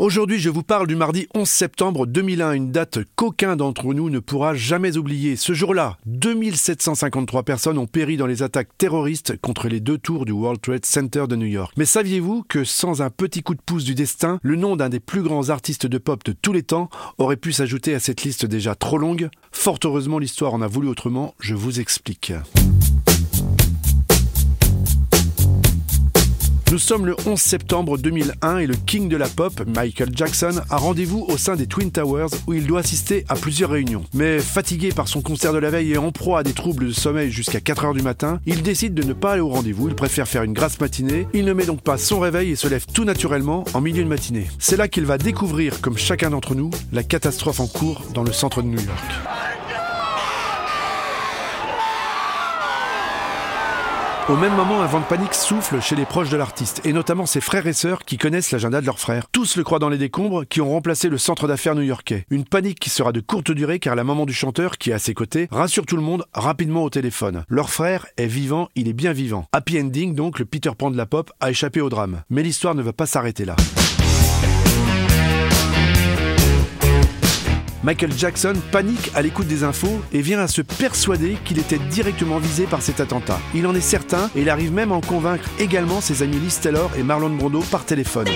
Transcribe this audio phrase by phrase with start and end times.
[0.00, 4.18] Aujourd'hui, je vous parle du mardi 11 septembre 2001, une date qu'aucun d'entre nous ne
[4.18, 5.36] pourra jamais oublier.
[5.36, 10.32] Ce jour-là, 2753 personnes ont péri dans les attaques terroristes contre les deux tours du
[10.32, 11.74] World Trade Center de New York.
[11.76, 15.00] Mais saviez-vous que sans un petit coup de pouce du destin, le nom d'un des
[15.00, 16.88] plus grands artistes de pop de tous les temps
[17.18, 19.28] aurait pu s'ajouter à cette liste déjà trop longue?
[19.52, 22.32] Fort heureusement, l'histoire en a voulu autrement, je vous explique.
[26.70, 30.76] Nous sommes le 11 septembre 2001 et le king de la pop, Michael Jackson, a
[30.76, 34.04] rendez-vous au sein des Twin Towers où il doit assister à plusieurs réunions.
[34.14, 36.92] Mais fatigué par son concert de la veille et en proie à des troubles de
[36.92, 40.28] sommeil jusqu'à 4h du matin, il décide de ne pas aller au rendez-vous, il préfère
[40.28, 43.04] faire une grasse matinée, il ne met donc pas son réveil et se lève tout
[43.04, 44.46] naturellement en milieu de matinée.
[44.60, 48.32] C'est là qu'il va découvrir, comme chacun d'entre nous, la catastrophe en cours dans le
[48.32, 49.39] centre de New York.
[54.30, 57.26] Au même moment, un vent de panique souffle chez les proches de l'artiste, et notamment
[57.26, 59.26] ses frères et sœurs qui connaissent l'agenda de leurs frères.
[59.32, 62.26] Tous le croient dans les décombres qui ont remplacé le centre d'affaires new-yorkais.
[62.30, 65.00] Une panique qui sera de courte durée car la maman du chanteur, qui est à
[65.00, 67.44] ses côtés, rassure tout le monde rapidement au téléphone.
[67.48, 69.46] Leur frère est vivant, il est bien vivant.
[69.52, 72.22] Happy ending donc, le Peter Pan de la pop a échappé au drame.
[72.30, 73.56] Mais l'histoire ne va pas s'arrêter là.
[77.82, 82.38] Michael Jackson panique à l'écoute des infos et vient à se persuader qu'il était directement
[82.38, 83.40] visé par cet attentat.
[83.54, 86.60] Il en est certain et il arrive même à en convaincre également ses amis Liz
[86.60, 88.26] Taylor et Marlon Brando par téléphone.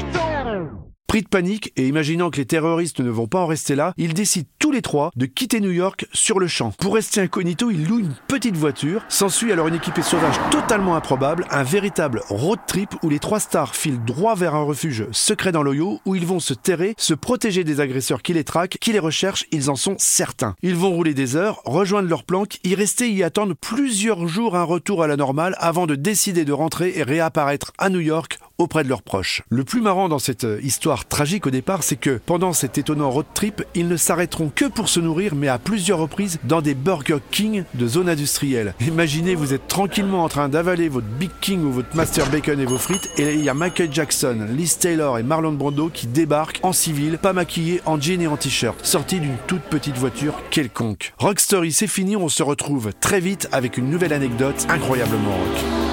[1.15, 4.15] Pris de panique et imaginant que les terroristes ne vont pas en rester là, ils
[4.15, 6.73] décident tous les trois de quitter New York sur le champ.
[6.73, 9.05] Pour rester incognito, ils louent une petite voiture.
[9.09, 13.77] S'ensuit alors une équipée sauvage totalement improbable, un véritable road trip où les trois stars
[13.77, 17.63] filent droit vers un refuge secret dans l'Ohio où ils vont se terrer, se protéger
[17.63, 20.57] des agresseurs qui les traquent, qui les recherchent, ils en sont certains.
[20.63, 24.65] Ils vont rouler des heures, rejoindre leur planque, y rester y attendre plusieurs jours un
[24.65, 28.85] retour à la normale avant de décider de rentrer et réapparaître à New York auprès
[28.85, 29.43] de leurs proches.
[29.49, 33.11] Le plus marrant dans cette euh, histoire tragique au départ, c'est que pendant cet étonnant
[33.11, 36.75] road trip, ils ne s'arrêteront que pour se nourrir, mais à plusieurs reprises dans des
[36.75, 38.75] Burger King de zone industrielle.
[38.81, 42.67] Imaginez, vous êtes tranquillement en train d'avaler votre Big King ou votre Master Bacon et
[42.67, 46.61] vos frites, et il y a Michael Jackson, Liz Taylor et Marlon Brando qui débarquent
[46.63, 51.13] en civil, pas maquillés, en jean et en t-shirt, sortis d'une toute petite voiture quelconque.
[51.19, 55.84] Rock Story, c'est fini, on se retrouve très vite avec une nouvelle anecdote incroyablement rock.